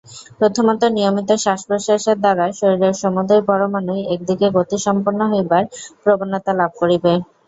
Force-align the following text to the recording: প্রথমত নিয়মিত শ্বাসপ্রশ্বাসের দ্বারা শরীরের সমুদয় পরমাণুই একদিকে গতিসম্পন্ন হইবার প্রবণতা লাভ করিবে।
প্রথমত 0.39 0.81
নিয়মিত 0.95 1.29
শ্বাসপ্রশ্বাসের 1.43 2.17
দ্বারা 2.19 2.45
শরীরের 2.59 2.95
সমুদয় 3.01 3.43
পরমাণুই 3.49 4.01
একদিকে 4.13 4.47
গতিসম্পন্ন 4.57 5.21
হইবার 5.31 5.63
প্রবণতা 6.03 6.51
লাভ 6.59 6.71
করিবে। 6.81 7.11